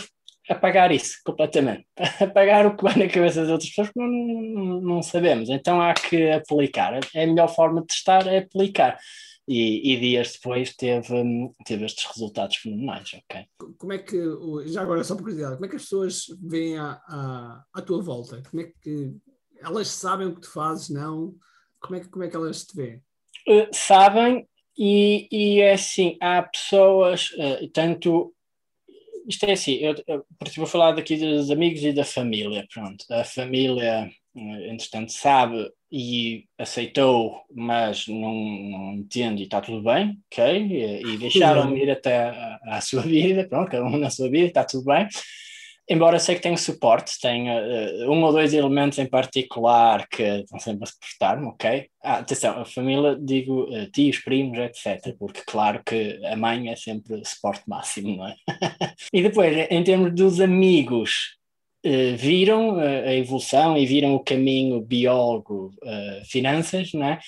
[0.49, 1.85] apagar isso completamente.
[2.19, 5.49] apagar o que vai na cabeça das outras pessoas, não, não, não, sabemos.
[5.49, 6.99] Então há que aplicar.
[7.13, 8.97] É a melhor forma de testar é aplicar.
[9.47, 11.07] E, e, dias depois teve,
[11.65, 13.45] teve estes resultados fenomenais, ok?
[13.79, 14.15] Como é que,
[14.67, 17.99] já agora só por curiosidade, como é que as pessoas veem à, à, à tua
[17.99, 18.43] volta?
[18.47, 19.11] Como é que
[19.59, 21.33] elas sabem o que tu fazes, não?
[21.79, 22.97] Como é que, como é que elas te veem?
[23.47, 28.31] Uh, sabem e, e é assim, há pessoas, uh, tanto
[29.29, 30.25] isto é assim, eu, eu,
[30.57, 33.05] vou falar daqui dos amigos e da família, pronto.
[33.11, 40.19] A família, eh, entretanto, sabe e aceitou, mas não, não entende e está tudo bem,
[40.31, 40.43] ok?
[40.43, 44.47] E, e deixaram-me ir até à, à sua vida, pronto, cada um na sua vida,
[44.47, 45.07] está tudo bem
[45.89, 50.59] embora sei que tenho suporte, tenho uh, um ou dois elementos em particular que estão
[50.59, 51.89] sempre a suportar-me, ok?
[52.03, 56.75] Ah, atenção, a família, digo uh, tios, primos, etc., porque claro que a mãe é
[56.75, 58.35] sempre suporte máximo, não é?
[59.11, 61.38] e depois, em termos dos amigos,
[62.17, 65.71] viram a evolução e viram o caminho biólogo,
[66.25, 67.19] finanças, não é?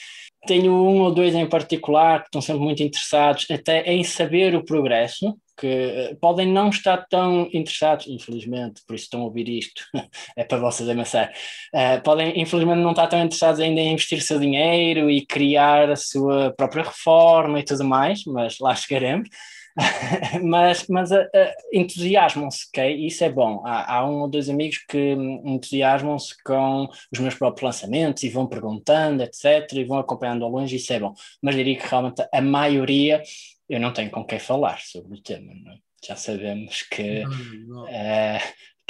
[0.48, 4.66] Tenho um ou dois em particular que estão sempre muito interessados até em saber o
[4.66, 9.84] progresso, que eh, podem não estar tão interessados, infelizmente, por isso estão a ouvir isto,
[10.36, 11.32] é para vocês amassar,
[11.76, 15.92] uh, podem infelizmente não estar tão interessados ainda em investir o seu dinheiro e criar
[15.92, 19.30] a sua própria reforma e tudo mais, mas lá chegaremos.
[20.44, 21.28] mas mas uh,
[21.72, 23.06] entusiasmam-se, ok?
[23.06, 23.64] Isso é bom.
[23.66, 25.14] Há, há, um ou dois amigos que
[25.46, 30.76] entusiasmam-se com os meus próprios lançamentos e vão perguntando, etc., e vão acompanhando ao longe,
[30.76, 31.14] isso é bom.
[31.42, 33.22] Mas diria que realmente a maioria
[33.70, 35.54] eu não tenho com quem falar sobre o tema.
[35.54, 35.78] É?
[36.06, 37.30] Já sabemos que, não,
[37.68, 37.84] não.
[37.86, 38.42] Uh,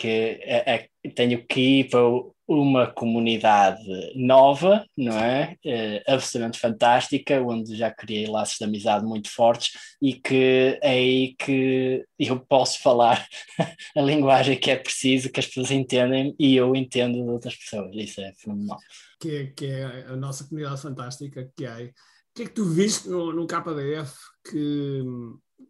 [0.02, 2.02] que uh, tenho que ir para
[2.48, 3.82] uma comunidade
[4.16, 5.56] nova, não é?
[5.64, 11.36] Uh, absolutamente fantástica, onde já criei laços de amizade muito fortes e que é aí
[11.36, 13.26] que eu posso falar
[13.96, 17.92] a linguagem que é preciso, que as pessoas entendem e eu entendo de outras pessoas.
[17.94, 18.80] Isso é fenomenal.
[19.20, 21.84] Que, é, que é a nossa comunidade fantástica que é.
[21.86, 24.14] O que é que tu viste no, no KDF
[24.50, 25.04] que,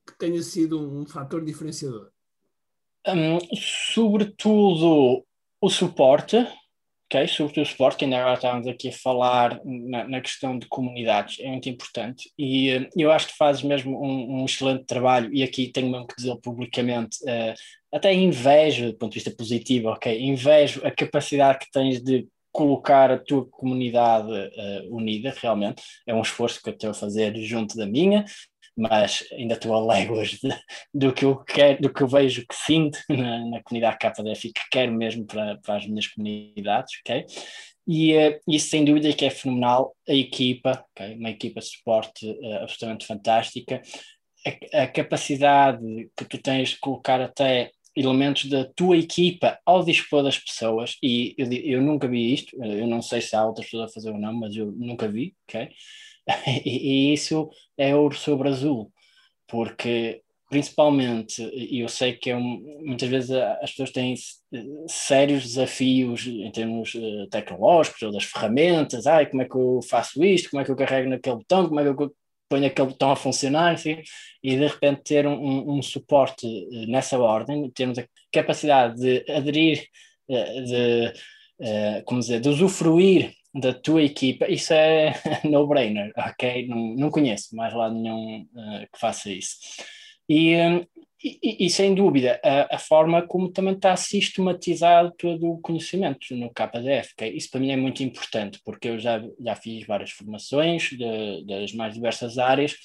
[0.07, 2.11] que tenha sido um fator diferenciador?
[3.07, 5.25] Um, sobretudo
[5.59, 6.37] o suporte,
[7.05, 7.27] ok?
[7.27, 11.39] Sobretudo o suporte, que ainda agora estávamos aqui a falar na, na questão de comunidades,
[11.39, 12.31] é muito importante.
[12.37, 16.07] E uh, eu acho que fazes mesmo um, um, excelente trabalho, e aqui tenho mesmo
[16.07, 17.53] que dizer publicamente, uh,
[17.91, 20.21] até invejo, do ponto de vista positivo, ok?
[20.21, 25.81] Invejo a capacidade que tens de colocar a tua comunidade uh, unida, realmente.
[26.05, 28.25] É um esforço que eu estou a fazer junto da minha,
[28.81, 30.39] mas ainda estou a léguas
[30.91, 34.53] do que eu quero, do que eu vejo que sinto na, na comunidade KDF e
[34.53, 37.25] que quero mesmo para, para as minhas comunidades, ok?
[37.87, 41.15] E uh, isso sem dúvida que é fenomenal, a equipa, okay?
[41.15, 43.81] uma equipa de suporte uh, absolutamente fantástica,
[44.73, 45.83] a, a, capacidade
[46.17, 51.35] que tu tens de colocar até elementos da tua equipa ao dispor das pessoas, e
[51.37, 54.17] eu, eu nunca vi isto, eu não sei se há outras pessoas a fazer ou
[54.17, 55.69] não, mas eu nunca vi, ok?
[56.65, 58.91] e, isso é ouro sobre azul,
[59.47, 64.13] porque principalmente, e eu sei que é um, muitas vezes as pessoas têm
[64.85, 70.21] sérios desafios em termos uh, tecnológicos ou das ferramentas, ai, como é que eu faço
[70.21, 72.13] isto, como é que eu carrego naquele botão, como é que eu
[72.49, 74.01] ponho aquele botão a funcionar, enfim,
[74.43, 79.31] e de repente ter um, um, um suporte uh, nessa ordem, termos a capacidade de
[79.31, 79.85] aderir,
[80.29, 81.13] uh, de,
[82.05, 86.67] como dizer, de usufruir da tua equipa, isso é no-brainer, ok?
[86.67, 89.57] Não, não conheço mais lado nenhum uh, que faça isso.
[90.27, 90.85] E, um,
[91.23, 96.49] e, e, sem dúvida, a, a, forma como também está sistematizado todo o conhecimento no
[96.49, 97.13] KDF.
[97.13, 97.35] Okay?
[97.35, 101.73] Isso para mim é muito importante, porque eu já, já fiz várias formações de, das
[101.73, 102.75] mais diversas áreas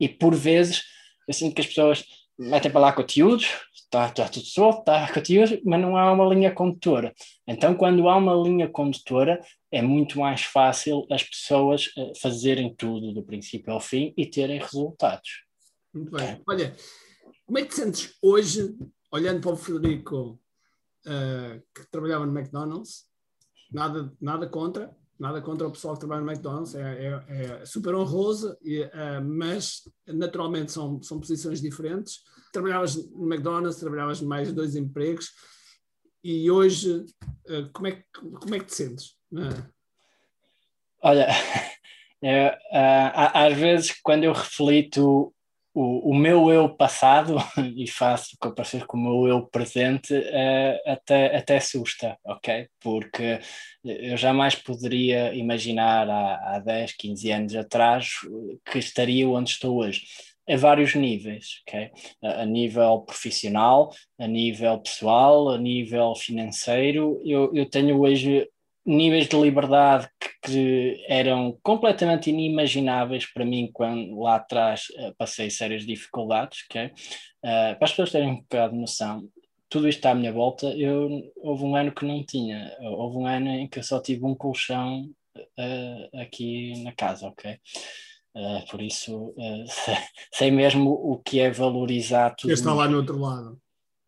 [0.00, 0.82] e, por vezes,
[1.26, 2.04] eu sinto que as pessoas
[2.38, 6.52] metem para lá conteúdos, está, está tudo solto, está conteúdo, mas não há uma linha
[6.52, 7.12] condutora.
[7.46, 9.40] Então, quando há uma linha condutora,
[9.70, 14.58] é muito mais fácil as pessoas eh, fazerem tudo do princípio ao fim e terem
[14.58, 15.44] resultados.
[15.92, 16.42] Muito bem.
[16.46, 16.74] Olha,
[17.46, 18.76] como é que te sentes hoje,
[19.10, 20.38] olhando para o Frederico,
[21.06, 23.06] uh, que trabalhava no McDonald's?
[23.72, 27.94] Nada, nada contra, nada contra o pessoal que trabalha no McDonald's, é, é, é super
[27.94, 32.20] honroso, e, uh, mas naturalmente são, são posições diferentes.
[32.52, 35.32] Trabalhavas no McDonald's, trabalhavas mais dois empregos,
[36.22, 37.06] e hoje
[37.48, 38.02] uh, como, é que,
[38.40, 39.14] como é que te sentes?
[39.32, 39.64] Uh.
[41.02, 41.28] Olha,
[42.22, 42.50] eu,
[43.14, 45.32] às vezes quando eu reflito
[45.74, 47.36] o, o meu eu passado
[47.76, 52.68] e faço comparações com o meu eu presente uh, até, até assusta, ok?
[52.80, 53.38] Porque
[53.84, 58.08] eu jamais poderia imaginar há, há 10, 15 anos atrás
[58.68, 60.02] que estaria onde estou hoje
[60.48, 61.90] a vários níveis, ok?
[62.22, 67.20] A, a, nível profissional, a nível pessoal, a nível financeiro.
[67.24, 68.48] Eu, eu tenho hoje
[68.84, 75.50] níveis de liberdade que, que, eram completamente inimagináveis para mim quando lá atrás uh, passei
[75.50, 76.86] sérias dificuldades, okay?
[76.86, 79.28] uh, para as pessoas terem um bocado de noção,
[79.68, 83.26] tudo isto está à minha volta, eu, houve um ano que não tinha, houve um
[83.26, 87.58] ano em que eu só tive um colchão uh, aqui na casa, ok?
[88.70, 89.34] Por isso,
[89.66, 89.94] sei,
[90.32, 92.52] sei mesmo o que é valorizar tudo.
[92.52, 93.58] Está lá no outro lado.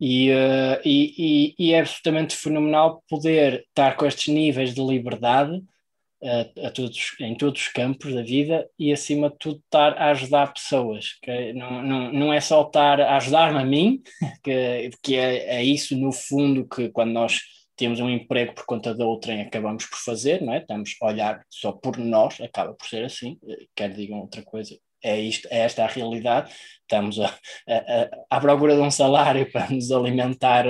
[0.01, 5.57] E, uh, e, e, e, é absolutamente fenomenal poder estar com estes níveis de liberdade
[5.57, 10.09] uh, a todos, em todos os campos da vida e, acima de tudo, estar a
[10.09, 11.17] ajudar pessoas.
[11.21, 11.53] Okay?
[11.53, 14.01] Não, não, não é só estar a ajudar-me a mim,
[14.43, 17.39] que, que é, é isso, no fundo, que quando nós
[17.81, 20.59] temos um emprego por conta da outrem acabamos por fazer, não é?
[20.59, 24.77] Estamos a olhar só por nós, acaba por ser assim, eh, quer digam outra coisa,
[25.03, 26.53] é, isto, é esta a realidade.
[26.81, 30.65] Estamos a, a, a, à procura de um salário para nos alimentar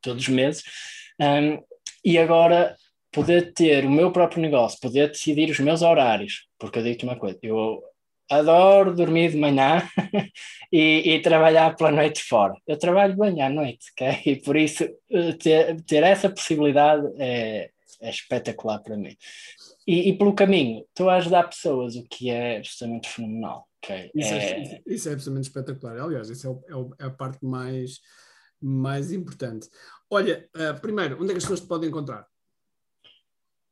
[0.00, 0.64] todos os meses.
[1.20, 1.62] Um,
[2.04, 2.74] e agora
[3.12, 7.16] poder ter o meu próprio negócio, poder decidir os meus horários, porque eu digo-te uma
[7.16, 7.80] coisa, eu
[8.30, 9.88] adoro dormir de manhã
[10.72, 12.54] e, e, trabalhar pela noite fora.
[12.66, 14.20] Eu trabalho bem à noite, ok?
[14.26, 17.70] E por isso eh, ter, ter essa possibilidade é,
[18.00, 19.16] é espetacular para mim.
[19.86, 23.68] E, e, pelo caminho, estou a ajudar pessoas, o que é absolutamente fenomenal.
[23.84, 24.10] Okay.
[24.14, 24.36] Isso, é...
[24.36, 25.96] É, isso é absolutamente espetacular.
[25.98, 28.00] Aliás, isso é, o, é, o, é, a parte mais,
[28.60, 29.68] mais importante.
[30.10, 32.26] Olha, uh, primeiro, onde é que as pessoas te podem encontrar?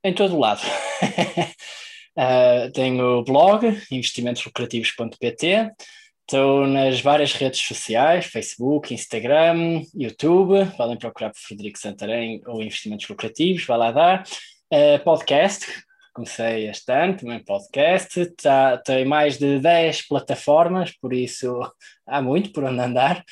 [0.04, 0.60] Em todo lado.
[2.16, 5.72] uh, tenho blog, investimentoslucrativos.pt,
[6.20, 13.08] estou nas várias redes sociais, Facebook, Instagram, YouTube, podem procurar por Frederico Santarém ou Investimentos
[13.08, 14.24] Lucrativos, vai lá dar.
[14.72, 15.66] Uh, podcast,
[16.14, 21.60] comecei este ano, também podcast, tá, tem mais de 10 plataformas, por isso
[22.06, 23.24] há muito por onde andar.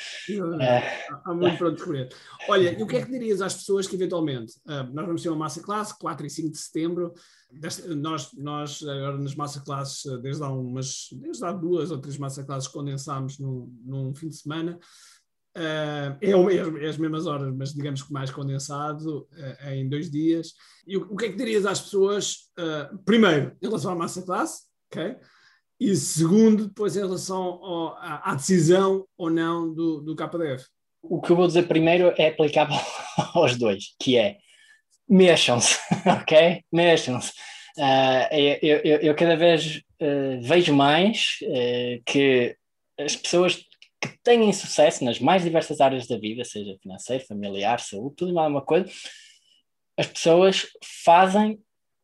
[0.60, 1.06] É.
[1.24, 2.08] Há muito por onde escolher.
[2.48, 5.28] Olha, e o que é que dirias às pessoas que eventualmente, uh, nós vamos ter
[5.28, 7.14] uma massa classe, 4 e 5 de setembro,
[7.96, 12.42] nós, nós agora nas massa classes, desde há umas, desde há duas ou três massa
[12.42, 14.78] classes condensámos num, num fim de semana,
[15.54, 20.54] Uh, é, é, as mesmas horas, mas digamos que mais condensado uh, em dois dias.
[20.86, 24.22] E o, o, que é que dirias às pessoas, uh, primeiro, em relação à massa
[24.22, 25.14] classe, ok?
[25.78, 30.64] E segundo, depois em relação ao, à, à, decisão ou não do, do KDF?
[31.02, 32.78] O que eu vou dizer primeiro é aplicável
[33.34, 34.38] aos dois, que é
[35.06, 35.78] mexam-se,
[36.22, 36.62] ok?
[36.72, 37.32] Mexam-se.
[38.30, 39.82] Eu, eu, eu, cada vez
[40.42, 41.38] vejo mais
[42.06, 42.56] que
[42.98, 43.64] as pessoas
[44.02, 48.34] que têm sucesso nas mais diversas áreas da vida, seja financeiro, familiar, saúde, tudo e
[48.34, 48.90] mais uma coisa,
[49.96, 50.66] as pessoas
[51.04, 51.60] fazem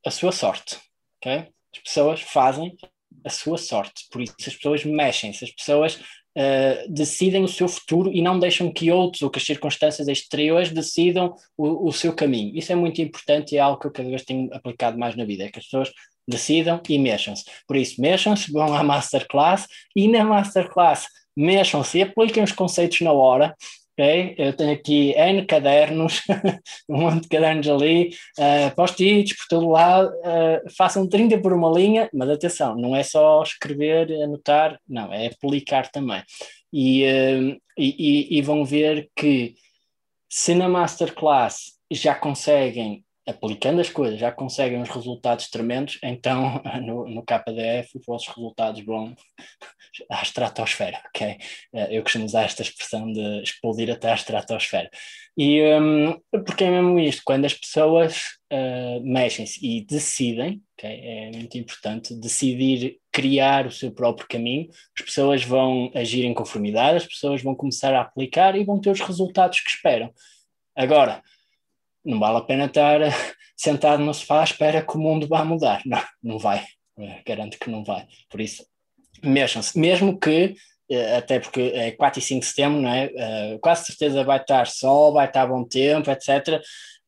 [0.07, 0.79] a sua sorte,
[1.19, 1.49] ok?
[1.75, 2.77] As pessoas fazem
[3.25, 8.13] a sua sorte, por isso as pessoas mexem-se, as pessoas uh, decidem o seu futuro
[8.13, 12.57] e não deixam que outros ou que as circunstâncias exteriores decidam o, o seu caminho.
[12.57, 15.25] Isso é muito importante e é algo que eu cada vez tenho aplicado mais na
[15.25, 15.93] vida, é que as pessoas
[16.29, 17.45] decidam e mexam-se.
[17.67, 21.07] Por isso, mexam-se, vão à masterclass e na masterclass
[21.39, 23.55] mexam-se e apliquem os conceitos na hora.
[23.93, 24.35] Okay?
[24.39, 26.23] Eu tenho aqui N cadernos,
[26.89, 31.71] um monte de cadernos ali, uh, post-its por todo lado, uh, façam 30 por uma
[31.71, 36.23] linha, mas atenção, não é só escrever, anotar, não, é aplicar também.
[36.73, 39.55] E, uh, e, e, vão ver que
[40.29, 47.07] se na masterclass já conseguem aplicando as coisas, já conseguem os resultados tremendos, então no,
[47.07, 49.15] no KDF os vossos resultados vão
[50.11, 51.37] à estratosfera, ok?
[51.73, 54.89] Uh, eu costumo usar esta expressão de explodir até à estratosfera.
[55.37, 58.17] E um, porque é mesmo isto, quando as pessoas
[58.53, 64.69] uh, mexem-se e decidem, okay, é muito importante, decidir criar o seu próprio caminho,
[64.99, 68.91] as pessoas vão agir em conformidade, as pessoas vão começar a aplicar e vão ter
[68.91, 70.13] os resultados que esperam.
[70.75, 71.23] Agora,
[72.05, 73.01] não vale a pena estar
[73.57, 75.83] sentado no sofá à espera que o mundo vá mudar.
[75.85, 76.65] Não, não vai.
[77.27, 78.07] Garanto que não vai.
[78.29, 78.65] Por isso,
[79.23, 79.79] mexam-se.
[79.79, 80.55] Mesmo que
[80.91, 83.59] eh, até porque é 4 e 5 de setembro, não é?
[83.61, 86.61] Quase certeza vai estar sol, vai estar bom tempo, etc.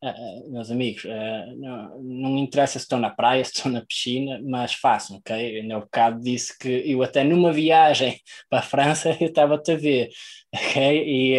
[0.03, 3.84] Uh, eh, meus amigos, uh, não, não, interessa se estão na praia, se estão na
[3.84, 5.59] piscina, mas façam, ok?
[5.59, 9.76] Eu, no bocado disse que eu até numa viagem para a França eu estava-te a
[9.76, 10.09] ver,
[10.55, 11.05] ok?
[11.07, 11.36] E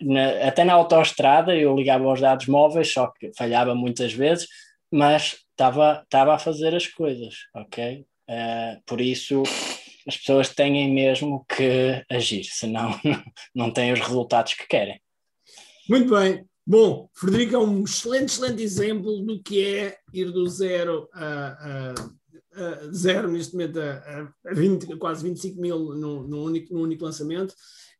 [0.00, 4.46] na, até na autoestrada eu ligava aos dados móveis, só que falhava muitas vezes,
[4.92, 8.04] mas estava a fazer as coisas, ok?
[8.86, 9.42] por isso
[10.06, 12.98] as pessoas têm mesmo que agir, senão
[13.54, 15.00] não têm os resultados que querem.
[15.88, 16.44] Muito bem.
[16.70, 21.94] Bom, Frederico é um excelente, excelente exemplo do que é ir do zero a, a,
[21.94, 27.54] a zero, neste momento, a, a 20, quase 25 mil no, único, no único lançamento.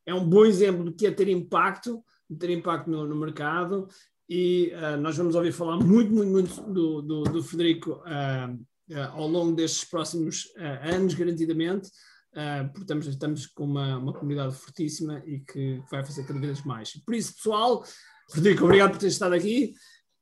[0.05, 2.03] É um bom exemplo do que é ter impacto,
[2.37, 3.87] ter impacto no, no mercado.
[4.29, 8.53] E uh, nós vamos ouvir falar muito, muito, muito do, do, do Frederico uh,
[8.93, 10.43] uh, ao longo destes próximos
[10.83, 11.87] anos, garantidamente,
[12.35, 16.63] uh, porque estamos, estamos com uma, uma comunidade fortíssima e que vai fazer cada vez
[16.63, 16.93] mais.
[17.03, 17.83] Por isso, pessoal,
[18.29, 19.73] Frederico, obrigado por ter estado aqui.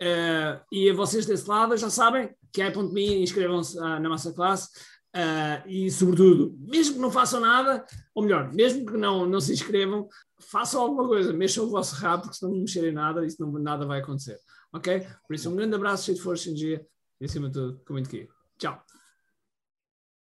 [0.02, 4.32] Uh, e a vocês desse lado, já sabem que é .me, inscrevam-se uh, na nossa
[4.32, 4.70] classe
[5.16, 9.54] uh, e, sobretudo, mesmo que não façam nada, ou melhor, mesmo que não, não se
[9.54, 10.08] inscrevam,
[10.40, 13.86] façam alguma coisa, mexam o vosso rabo, porque se não mexerem nada, isso não, nada
[13.86, 14.38] vai acontecer.
[14.72, 15.06] Ok?
[15.28, 16.86] Por isso, um grande abraço, cheio de força, energia
[17.20, 18.32] e, acima de tudo, com muito querido.
[18.60, 18.87] Ciao.